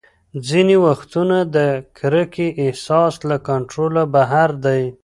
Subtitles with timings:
[0.47, 1.57] ځینې وختونه د
[1.97, 4.83] کرکې احساس له کنټروله بهر دی.